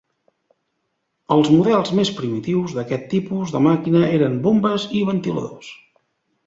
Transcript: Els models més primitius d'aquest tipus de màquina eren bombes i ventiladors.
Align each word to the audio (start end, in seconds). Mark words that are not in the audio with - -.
Els 1.35 1.51
models 1.57 1.93
més 1.99 2.11
primitius 2.21 2.73
d'aquest 2.79 3.07
tipus 3.15 3.55
de 3.57 3.65
màquina 3.69 4.03
eren 4.19 4.43
bombes 4.49 4.89
i 5.01 5.05
ventiladors. 5.13 5.73